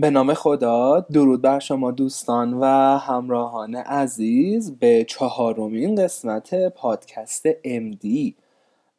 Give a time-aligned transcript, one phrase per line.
[0.00, 2.64] به نام خدا درود بر شما دوستان و
[2.98, 8.32] همراهان عزیز به چهارمین قسمت پادکست MD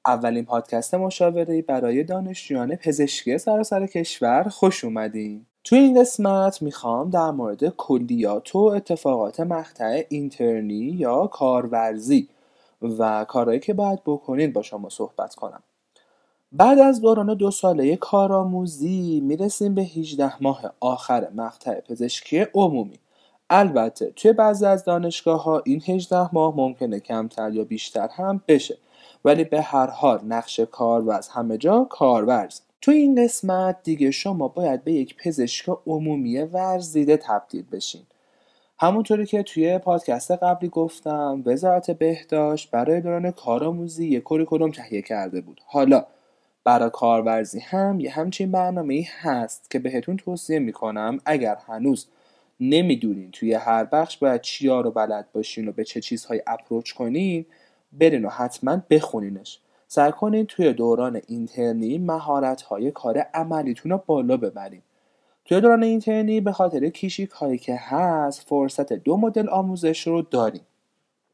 [0.06, 5.46] اولین پادکست مشاوره برای دانشجویان پزشکی سراسر کشور خوش اومدین.
[5.64, 12.30] تو این قسمت می‌خوام در مورد کلیات و اتفاقات مقطع اینترنی یا کارورزی
[13.00, 15.64] و کارهایی که باید بکنید با شما صحبت کنم.
[16.54, 23.00] بعد از دوران دو ساله کارآموزی می‌رسیم به 18 ماه آخر مقطع پزشکی عمومی.
[23.50, 28.78] البته توی بعضی از دانشگاه ها این 18 ماه ممکنه کمتر یا بیشتر هم بشه
[29.26, 32.60] ولی به هر حال نقش کارورز همه جا کارورز.
[32.82, 38.02] توی این قسمت دیگه شما باید به یک پزشک عمومی ورزیده تبدیل بشین.
[38.80, 45.42] همونطوری که توی پادکست قبلی گفتم وزارت بهداشت برای دوران کارآموزی یک کدوم تهیه کرده
[45.42, 45.62] بود.
[45.66, 46.06] حالا
[46.64, 51.20] برای کارورزی هم یه همچین برنامه ای هست که بهتون توصیه می‌کنم.
[51.26, 52.08] اگر هنوز
[52.60, 57.46] نمی‌دونین توی هر بخش باید چیا رو بلد باشین و به چه چیزهایی اپروچ کنین
[57.94, 59.60] برین و حتما بخونینش.
[59.88, 64.82] سعی کنین توی دوران اینترنی مهارت های کار عملیتون رو بالا ببرین.
[65.46, 70.62] توی دوران اینترنی به خاطر کیشیک هایی که هست فرصت دو مدل آموزش رو داریم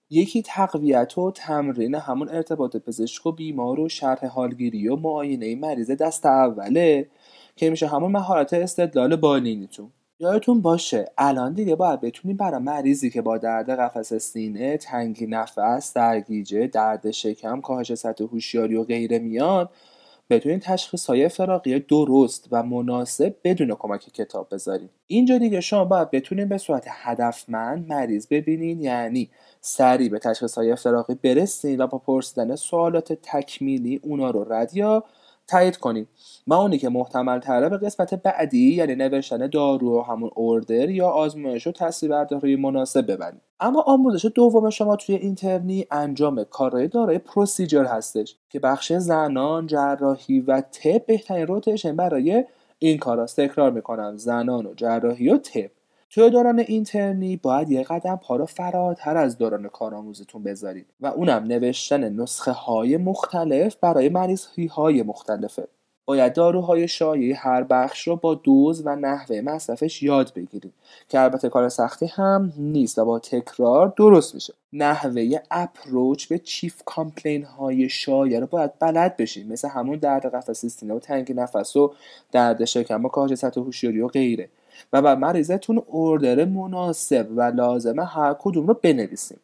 [0.10, 5.92] یکی تقویت و تمرین همون ارتباط پزشک و بیمار و شرح حالگیری و معاینه مریض
[5.92, 7.10] دست اوله
[7.56, 9.92] که میشه همون مهارت استدلال بالینیتون.
[10.20, 15.94] یادتون باشه الان دیگه باید بتونیم برای مریضی که با درد قفس سینه تنگی نفس
[15.94, 19.70] درگیجه درد شکم کاهش سطح هوشیاری و غیره میان
[20.30, 26.12] بتونین تشخیص های فراقی درست و مناسب بدون کمک کتاب بذاریم اینجا دیگه شما باید
[26.12, 29.30] بتونین به صورت هدفمند مریض ببینین یعنی
[29.68, 35.04] سریع به تشخیص های فراقی برسین و با پرسیدن سوالات تکمیلی اونا رو رد یا
[35.48, 36.08] تایید کنیم
[36.48, 41.10] و اونی که محتمل تره به قسمت بعدی یعنی نوشتن دارو و همون اوردر یا
[41.10, 47.18] آزمایش و تصویر برداری مناسب ببریم اما آموزش دوم شما توی اینترنی انجام کارهای دارای
[47.18, 52.46] پروسیجر هستش که بخش زنان جراحی و تب بهترین روتیشن برای
[52.80, 55.77] این کاراست تکرار می‌کنم زنان و جراحی و تب
[56.10, 62.10] توی دوران اینترنی باید یه قدم پا فراتر از دوران کارآموزیتون بذارید و اونم نوشتن
[62.10, 65.68] نسخه های مختلف برای مریضی های مختلفه.
[66.06, 70.74] باید داروهای شایع هر بخش رو با دوز و نحوه مصرفش یاد بگیرید
[71.10, 74.54] که البته کار سختی هم نیست و با تکرار درست میشه.
[74.74, 80.66] نحوه approach به chief complaint های شایع رو باید بلد بشید مثل همون درد قفس
[80.66, 81.94] سینه و تنگی نفس و
[82.32, 84.50] درد شکم و کاهش سطح هوشیاری و غیره.
[84.94, 89.40] و برای مریضتون order مناسب و لازمه هر کدوم رو بنویسیم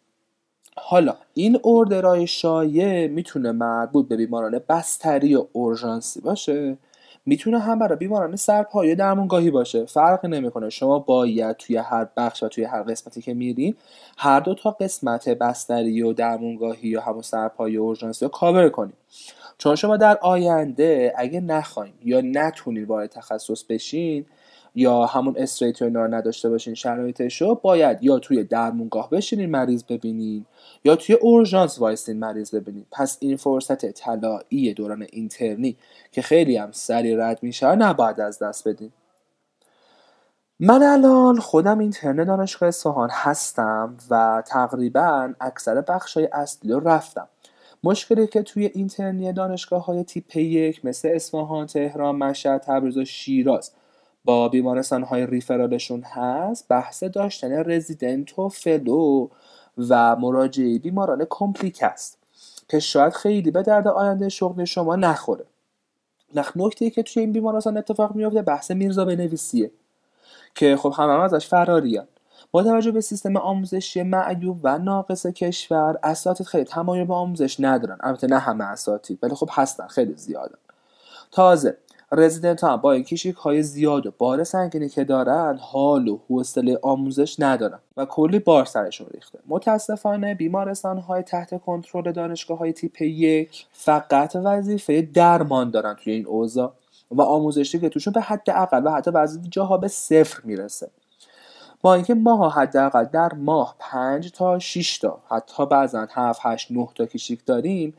[0.77, 6.77] حالا این order های شایع می‌تونه مربوط به بیماران بستری و اورژانسی باشه؟
[7.25, 9.85] می‌تونه هم برای بیماران سرپایه درمانگاهی باشه.
[9.85, 10.69] فرقی نمی‌کنه.
[10.69, 13.75] شما باید توی هر بخش و توی هر قسمتی که میرین
[14.17, 18.95] هر دو تا قسمت بستری و درمانگاهی یا همون سرپایه اورژانسی رو کاور کنید
[19.57, 24.25] چون شما در آینده اگه نخواین یا نتونید وارد تخصص بشین
[24.75, 30.45] یا همون استریت رو نداشته باشین شرایطش رو باید یا توی درمونگاه بشینین مریض ببینین
[30.83, 32.85] یا توی اورژانس وایستین مریض ببینین.
[32.91, 35.77] پس این فرصت طلایی دوران اینترنی
[36.11, 38.91] که خیلی هم سریع رد میشه نباید از دست بدین.
[40.59, 47.27] من الان خودم intern دانشگاه اصفهان هستم و تقریبا اکثر بخش های اصلی رو رفتم.
[47.83, 53.05] مشکلی که توی intern ی دانشگاه های تیپ یک مثل اصفهان، تهران، مشهد، تبریز و
[53.05, 53.71] شیراز
[54.25, 59.27] با بیمارستان های referral شون هست بحث داشتن رزیدنت و fellow
[59.89, 62.17] و مراجعه بیماران complicate است
[62.69, 65.45] که شاید خیلی به درد آینده شغل شما نخوره.
[66.35, 69.71] نخ نکته که توی این بیمارستان اتفاق میفته بحث میرزا بنویسیه
[70.55, 72.07] که خب همه هم ازش فراریان
[72.51, 77.97] با توجه به سیستم آموزشی معیوب و ناقص کشور اساتید خیلی تمایل به آموزش ندارن.
[78.01, 80.57] البته نه همه اساتید ولی خب هستن خیلی زیادن.
[81.31, 81.77] تازه
[82.15, 86.79] رزیدنت هم با این کشیک های زیاد و بار سنگینی که دارن حال و حوصله
[86.81, 89.39] آموزش ندارن و کلی بار سرشون ریخته.
[89.47, 96.27] متاسفانه بیمارستان های تحت کنترل دانشگاه های تیپ یک فقط وظیفه درمان دارن توی این
[96.27, 96.73] اوضاع
[97.11, 100.89] و آموزشی که توشون به حداقل و حتی بعضی جاها به صفر می‌رسه.
[101.81, 106.87] با اینکه ماها حداقل در ماه 5 تا 6 تا حتی بعضا 7 8 9
[106.95, 107.93] تا کشیک داریم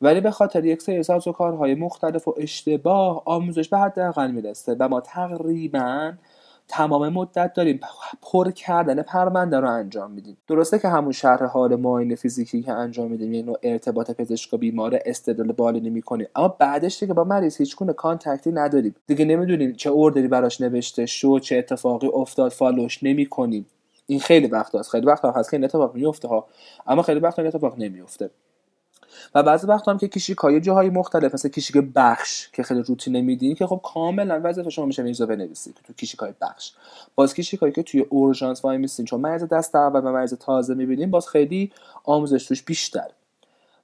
[0.00, 4.76] ولی به خاطر یک سری ساز و کارهای مختلف و اشتباه آموزش به حداقل می‌رسه
[4.78, 6.12] و ما تقریبا
[6.68, 7.80] تمام مدت داریم
[8.22, 10.36] پر کردن پرونده رو انجام میدیم.
[10.48, 14.98] درسته که همون شرح حال معاینه فیزیکی که انجام میدیم نوع ارتباط پزشک و بیمار
[15.06, 18.94] استدلال بالینی می‌کنیم اما بعدش دیگه با مریض هیچ گونه contact ی نداریم.
[19.06, 23.66] دیگه نمی‌دونیم چه order ی براش نوشته شد چه اتفاقی افتاد follow ش نمی‌کنیم.
[24.06, 26.46] این خیلی وقت هست خیلی وقت هست که این اتفاق میفته ها.
[26.86, 28.30] اما خیلی وقت این اتفاق نمیفته
[29.34, 33.54] و بعضی وقت هم که کیشیکای جاهای مختلف مثل کیشیک بخش که خیلی روتین میدین
[33.54, 36.72] که خب کاملا وظیفه شما میشه میزو بنویسید که تو کیشیکای بخش.
[37.14, 41.10] باز کیشیکایی که توی اورژانس وای میسین چون مریض دست اول و مریض تازه می‌بینیم
[41.10, 41.72] باز خیلی
[42.04, 43.08] آموزش توش بیشتر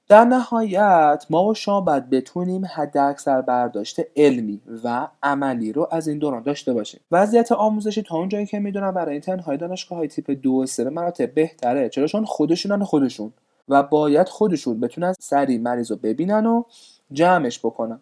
[0.07, 6.07] در نهایت ما و شما باید بتونیم حد اکثر برداشت علمی و عملی رو از
[6.07, 6.99] این دوران داشته باشیم.
[7.11, 10.65] وضعیت آموزشی تا اون جایی که می‌دونم برای این تنهای دانشگاه های تیپ دو و
[10.65, 11.89] سه مراتب بهتره.
[11.89, 13.33] چرا؟ چون خودشونن خودشون.
[13.69, 16.63] و باید خودشون بتونن سریع مریض رو ببینن و
[17.11, 17.99] جمعش بکنن.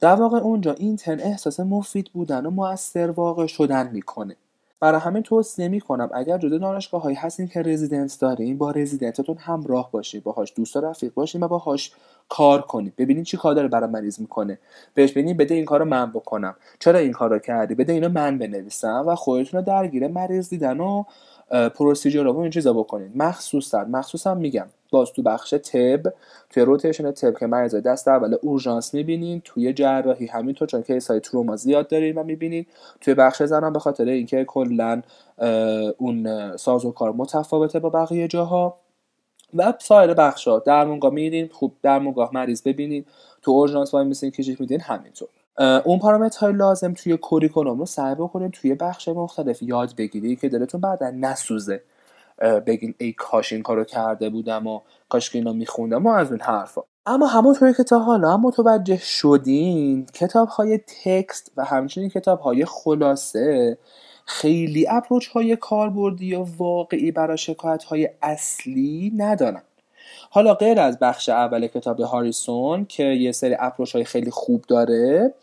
[0.00, 4.36] در واقع اونجا این تن احساس مفید بودن و موثر واقع شدن می‌کنه.
[4.80, 9.90] برای همین توصیه می‌کنم اگر جدا دانشگاه هایی هستین که رزیدنس دارین با رزیدنتتون همراه
[9.92, 11.92] باشید باهاش دوست و رفیق باشین و باهاش
[12.28, 14.58] کار کنید ببینید چی کار داره برای مریض می‌کنه.
[14.94, 16.54] بهش ببینید بده این کارو من بکنم.
[16.78, 21.04] چرا این کارو کردی؟ بده اینو من بنویسم و خودتون رو درگیر مریض دیدن و
[21.50, 26.14] procedure رو این چیزا بکنید مخصوصا مخصوصا میگم باز تو بخش طب
[26.50, 31.20] توی rotation طب که مریض دست اول اورژانس می‌بینین توی جراحی همینطور چون case های
[31.20, 32.66] تروما زیاد دارین و می‌بینین.
[33.00, 35.02] توی بخش زنان به خاطر اینکه کلا
[35.98, 38.76] اون ساز و کار متفاوته با بقیه جاها.
[39.54, 43.04] و سایر بخش ها درمونگاه میدین خوب درمونگاه مریض ببینین.
[43.42, 45.28] تو اورژانس وای میسین کشیک میدین همینطور.
[45.58, 50.80] اون پارامترهای لازم توی curriculum رو سعی بکنین توی بخش مختلف یاد بگیری که دلتون
[50.80, 51.82] بعدا نسوزه.
[52.66, 56.40] بگین ای کاش این کارو کرده بودم و کاش که اینا میخوندم و از اون
[56.40, 56.82] حرفا.
[57.06, 62.64] اما همونطوری که تا حالا هم متوجه شدین کتاب های text و همچنین کتاب های
[62.64, 63.78] خلاصه
[64.24, 69.62] خیلی approach های کاربردی و واقعی برای شکایت های اصلی ندارن.
[70.30, 75.34] حالا غیر از بخش اول کتاب هاریسون که یه سری approach های خیلی خوب داره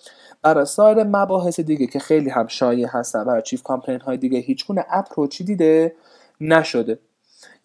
[0.42, 4.68] برای سایر مباحث دیگه که خیلی هم شایع هستن برای chief complaint های دیگه هیچ
[4.68, 5.96] گونه approachی دیده
[6.42, 7.00] نشده.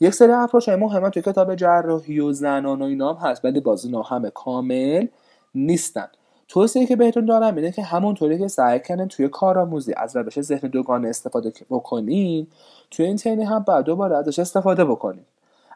[0.01, 3.61] یک سری اپروچ های مهم توی کتاب جراحی و زنان و اینا هم هست ولی
[3.61, 5.07] باز اینا همه کامل
[5.55, 6.09] نیستن.
[6.49, 10.69] توصیه که بهتون دارم اینه که همونطوری که سعی کنن توی کارآموزی از روش ذهن
[10.69, 12.47] دوگانه استفاده بکنین
[12.91, 15.25] توی این تینی هم بعد دوباره ازش استفاده بکنین.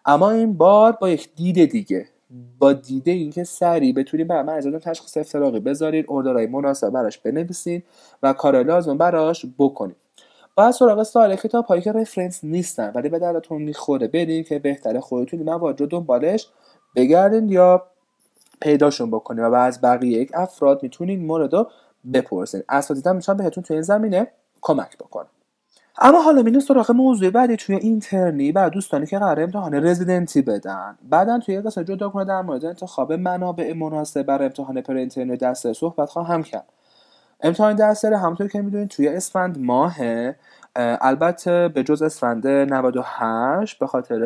[0.06, 2.06] اما این بار با یک دید دیگه.
[2.59, 7.83] با دیده اینکه سریع بتونید برای مریضتون تشخیص افتراقی بذارید اوردرهای مناسب براش بنویسین
[8.23, 9.97] و کار لازم براش بکنید.
[10.56, 15.01] باید سراغ سال کتاب هایی که رفرنس نیستن ولی به دردتون می‌خوره بدین که بهتره
[15.01, 16.49] خودتون مواد رو دنبالش
[16.97, 17.83] بگردین یا
[18.61, 21.71] پیداشون بکنید و از بقیه یک افراد می‌تونین مورد رو
[22.12, 24.27] بپرسین اساتیدم می‌تونن بهتون توی این زمینه
[24.61, 25.29] کمک بکنن.
[25.99, 30.99] اما حالا میریم سراغ موضوع بعدی توی اینترنی و دوستانی که قرار امتحان رزیدنتی بدن.
[31.11, 35.73] بعدا توی قصه جدا کنه در مورد انتخاب منابع مناسب برای امتحان پر اینترنت دسته
[35.73, 36.64] صحبت خواهم کرد.
[37.41, 39.96] امتحان دسته همونطور که می‌دونید توی اسفند ماه
[40.76, 44.20] البته به جز اسفند 98 به خاطر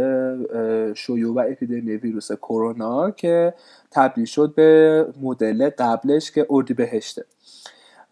[0.95, 3.55] شیوع و اپیدمی ویروس کرونا که
[3.91, 7.25] تبدیل شد به مدل قبلش که اردی بهشته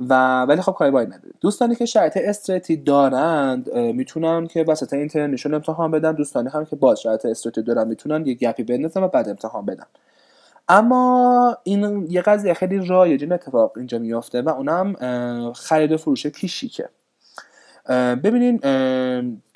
[0.01, 5.55] و ولی خب کاری باید نداره دوستانی که شرایط استرتی دارند می‌تونن که وسط اینترنشون
[5.55, 9.29] امتحان بدن دوستانی هم که باز شرایط استرتی دارن می‌تونن یه گپی بندازن و بعد
[9.29, 9.87] امتحان بدن.
[10.69, 16.27] اما این یه قضیه خیلی رایج این اتفاق اینجا میافته و اونم خرید و فروش
[16.27, 16.89] کیشیکه.
[18.25, 18.59] ببینین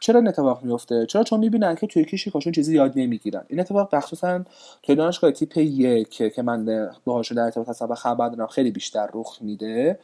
[0.00, 3.44] چرا این اتفاق میفته چرا؟ چون می‌بینن که توی کیشیکاشون چیزی یاد نمی‌گیرن.
[3.49, 4.44] این اتفاق مخصوصا
[4.82, 9.09] توی دانشگاه تیپ یک که من باهاش در ارتباط هستم و خبر دارم خیلی بیشتر
[9.14, 9.99] رخ میده.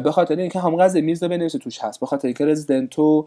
[0.00, 2.00] به خاطر اینکه هم قضیه میز بنویسه توش هست.
[2.00, 3.26] به خاطر اینکه رزیدنتو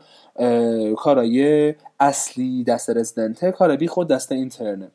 [0.97, 4.91] کارای اصلی دست رزیدنته کار بی خود دست اینترنه.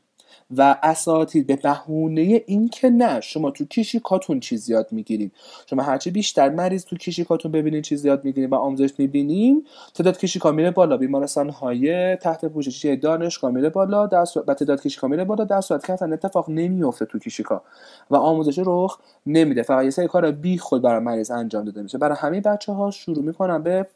[0.56, 3.64] و اساتید به بهونه اینکه نه شما تو
[4.04, 5.32] کاتون چیز یاد می‌گیریم
[5.70, 9.64] شما هرچی بیشتر مریض تو کاتون ببینین چیز یاد می‌گیریم و آموزش می‌بینیم
[9.94, 10.96] تعداد کیشیکا میره بالا.
[10.96, 15.86] بیمارستان های تحت پوششی دانشگاه میره بالا در و تعداد کیشیکا میره بالا در صورت
[15.86, 17.62] که اتفاق نمیفته تو کیشیکا.
[18.10, 19.62] و آموزش رخ نمیده.
[19.62, 21.98] فقط یه سری کار بی خود برای مریض انجام داده میشه.
[21.98, 23.86] برای همه بچه ها شروع می‌کنن به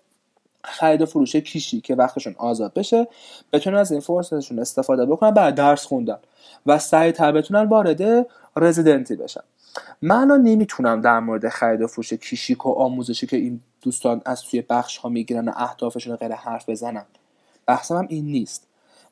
[0.65, 3.09] خرید و فروش کیشی که وقتشون آزاد بشه
[3.53, 6.19] بتونن از این فرصتشون استفاده بکنن بعد درس خوندن
[6.67, 9.41] و سریعتر بتونن وارد رزیدنتی بشن.
[10.03, 14.63] من نمی‌تونم در مورد خرید و فروش کیشیک و آموزشی که این دوستان از توی
[14.63, 17.07] بخش ها می‌گیرن و اهدافشون غیر حرف بزنم
[17.67, 18.67] بحثم هم این نیست.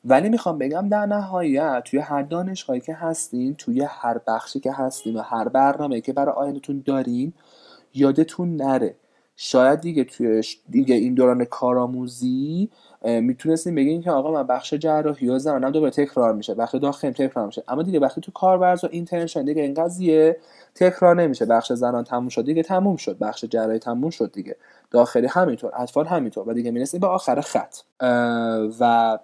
[0.05, 5.15] ولی می‌خوام بگم در نهایت توی هر دانشگاهی که هستین توی هر بخشی که هستین
[5.15, 7.33] و هر برنامه که برای آیندهتون دارین
[7.93, 8.95] یادتون نره
[9.35, 12.69] شاید دیگه توی دیگه این دوران کارآموزی
[13.05, 16.53] می‌تونستیم بگیم که آقا من بخش جراحی و زنانم دوباره تکرار میشه.
[16.53, 17.63] بخش داخل تکرار میشه.
[17.67, 20.37] اما دیگه وقتی تو کارورز و intern شدین دیگه این قضیه
[20.75, 21.45] تکرار نمیشه.
[21.45, 23.17] بخش زنان تموم شد دیگه تموم شد.
[23.17, 24.55] بخش جراحی تموم شد دیگه.
[24.91, 26.49] داخلی همینطور اطفال همینطور.
[26.49, 27.75] و دیگه می‌رسیم به آخر خط.
[28.79, 29.19] و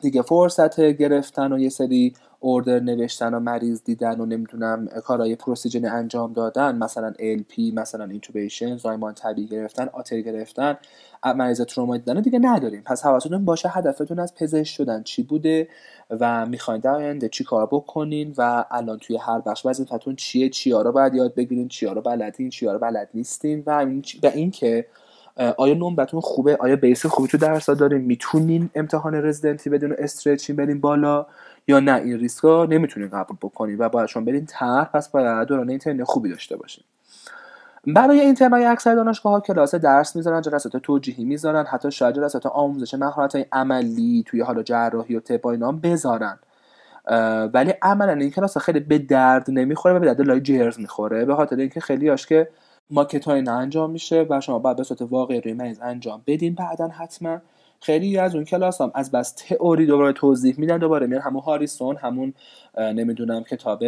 [0.00, 5.84] دیگه فرصت گرفتن و یه سری order نوشتن و مریض دیدن و نمی‌دونم کارهای procedure
[5.84, 10.78] انجام دادن مثلا LP مثلا intubation زایمان طبیعی گرفتن آرتر گرفتن
[11.24, 12.82] مریض تروما دیدن دیگه نداریم.
[12.82, 15.68] پس حواستون باشه هدفتون از پزشک شدن چی بوده
[16.10, 20.82] و می‌خواین در آینده چی کار بکنین و الان توی هر بخش وظیفتون چیه چیا
[20.82, 23.70] رو باید یاد بگیرین چیا رو بلدین چیا رو بلد نیستین و
[24.34, 24.86] این که
[25.36, 30.80] آیا نمرتون خوبه؟ آیا بیس خوبی تو درس دارین می‌تونین امتحان رزیدنتی بدون استرچین برین
[30.80, 31.26] بالا؟
[31.68, 35.70] یا نه این ریسکا نمی‌تونین قبول بکنین و باید شما برین طرح پس باید دوران
[35.70, 36.84] اینترنت خوبی داشته باشین.
[37.86, 42.94] برای اینترنای اکثر دانشگاه ها کلاس درس می‌ذارن جلسات توجیهی می‌ذارن حتی شاید جلسات آموزش
[42.94, 46.38] مهارت های عملی توی حالا جراحی و طب اینا بذارن.
[47.54, 51.34] ولی عملا این کلاس خیلی به درد نمی‌خوره و به درد لای جرز می‌خوره به
[51.34, 52.48] خاطر اینکه خیلی آش که
[52.90, 56.88] ماکت های انجام میشه و شما باید به صورت واقعی روی مریض انجام بدین بعدا
[56.88, 57.38] حتما.
[57.80, 61.96] خیلی از اون کلاس هم از بس تئوری دوباره توضیح میدن دوباره میان همون هاریسون
[61.96, 62.34] همون
[62.78, 63.82] نمی‌دونم کتاب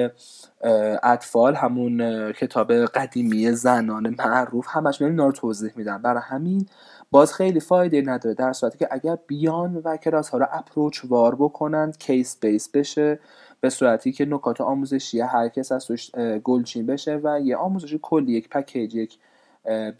[1.02, 6.02] اطفال همون کتاب قدیمی زنان معروف همش میان اینا رو توضیح میدن.
[6.02, 6.66] برای همین
[7.10, 11.34] باز خیلی فایده نداره در صورتی که اگر بیان و کلاس ها رو approach وار
[11.34, 13.18] بکنن case base بشه
[13.62, 16.10] به صورتی که نکات آموزشی هر کس از توش
[16.44, 19.18] گلچین بشه و یه آموزش کلی یک پکیج یک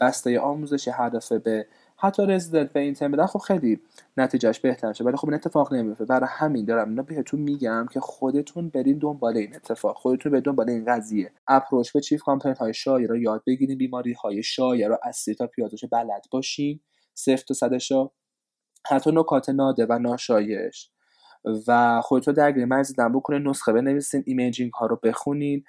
[0.01, 1.67] بسته آموزشی هدف به
[1.97, 3.81] حتی رزیدنت به این بدن خب خیلی
[4.17, 5.03] نتیجهش بهتر میشه.
[5.03, 6.05] ولی خب این اتفاق نمیفته.
[6.05, 9.97] برای همین دارم اینا بهتون میگم که خودتون برین دنبال این اتفاق.
[9.97, 11.31] خودتون به دنبال این قضیه.
[11.47, 13.77] approach به chief complaint های شایع رو یاد بگیرین.
[13.77, 16.79] بیماری های شایع رو از تا پیازش بلد باشین.
[17.13, 17.91] صفر تا صدش
[18.89, 20.92] حتی نکات نادر و ناشایعش.
[21.67, 25.63] و خودتون درگیر مریض دیدن بکنین نسخه بنویسین imaging ها رو بخونین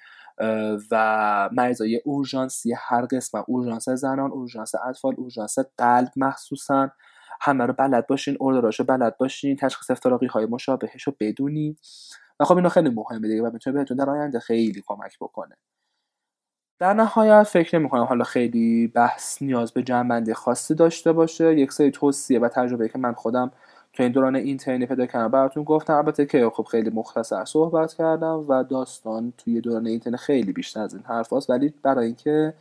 [0.91, 6.91] و مریضای اورژانسی هر قسم اورژانس زنان اورژانس اطفال اورژانس قلب مخصوصا
[7.41, 11.77] همه رو بلد باشین order اشو بلد باشین تشخیص افتراقی های مشابهش رو بدونین.
[12.39, 15.55] و خب اینا خیلی مهمه دیگه و می‌تونه بهتون در آینده خیلی کمک بکنه.
[16.79, 21.59] در نهایت فکر نمی کنم حالا خیلی بحث نیاز به جنبندی خاصی داشته باشه.
[21.59, 23.51] یک سری توصیه و تجربه که من خودم
[23.95, 25.27] تو این دوران اینترنی پیدا کردم.
[25.27, 30.53] براتون گفتم البته که خب خیلی مختصر صحبت کردم و داستان توی دوران اینترنت خیلی
[30.53, 32.53] بیشتر از این حرف هست ولی برای اینکه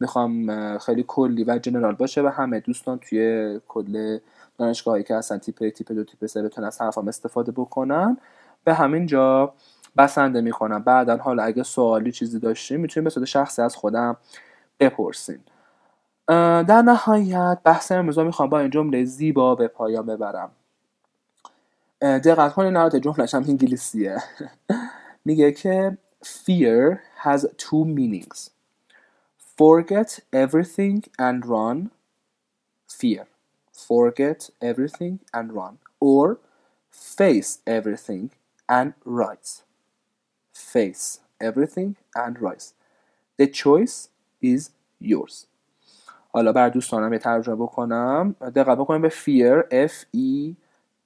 [0.00, 4.18] می‌خوام خیلی کلی و جنرال باشه و همه دوستان توی کل
[4.58, 8.16] دانشگاهی که هستن تیپ تیپ دو تیپ سه بتونن از حرفم استفاده بکنن.
[8.64, 9.52] به همین جا
[9.96, 10.82] بسنده می‌کنم.
[10.82, 14.16] بعدا حالا اگه سوالی چیزی داشتیم می‌تونیم به صورت شخصی از خودم
[14.80, 15.38] بپرسین.
[16.28, 20.50] در نهایت بحث امروز می‌خوام با این جمله زیبا به پایان ببرم.
[22.02, 24.22] دقت کنید نهایت جملهش هم انگلیسیه
[25.24, 28.50] میگه که fear has two meanings
[29.58, 31.90] forget everything and run
[32.88, 33.26] fear
[33.88, 36.38] forget everything and run or
[36.90, 38.30] face everything
[38.68, 39.62] and rise
[40.52, 42.68] face everything and rise
[43.38, 44.08] the choice
[44.42, 45.46] is yours
[46.32, 50.54] حالا بر دوستانم یه ترجمه بکنم دقت بکنیم به fear F E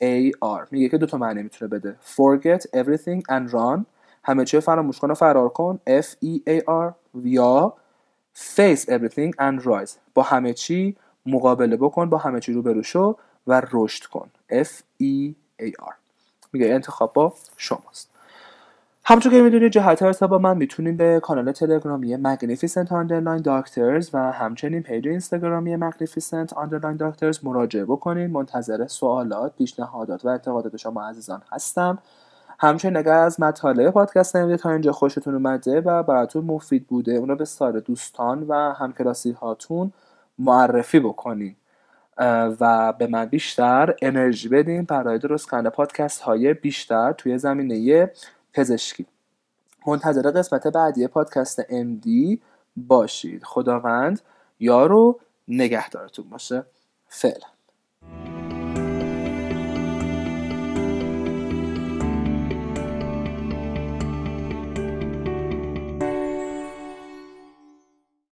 [0.03, 1.97] AR میگه که دو تا معنی می‌تونه بده.
[2.17, 3.85] Forget everything and run.
[4.25, 5.81] همه چی فراموش کن و فرار کن.
[6.01, 7.75] F E A R یا
[8.35, 9.91] face everything and rise.
[10.15, 14.31] با همه چی مقابله بکن با همه چی روبرو شو و رشد کن.
[14.53, 15.95] F E A R.
[16.53, 18.11] میگه انتخاب با شماست.
[19.09, 24.33] همچون که می‌دونید جهت ارتباط با من می‌تونید به کانال تلگرامی Magnificent Underline Doctors و
[24.33, 28.31] همچنین پیج اینستاگرامی Magnificent Underline Doctors مراجعه بکنید.
[28.31, 31.99] منتظر سوالات پیشنهادات و انتقادات شما عزیزان هستم.
[32.59, 37.29] همچنین اگر از مطالب پادکست نمیده تا اینجا خوشتون اومده و براتون مفید بوده اون
[37.29, 39.93] رو به سایر دوستان و همکلاسی هاتون
[40.39, 41.57] معرفی بکنید
[42.61, 44.83] و به من بیشتر انرژی بدین.
[44.85, 48.11] برای درست کردن پادکست های بیشتر توی زمینه
[48.57, 49.07] پزشکی.
[49.87, 52.09] منتظر قسمت بعدی پادکست MD
[52.77, 53.45] باشید.
[53.45, 54.21] خداوند
[54.61, 56.65] یارو نگهدارتون باشه.
[57.09, 57.56] فعلا.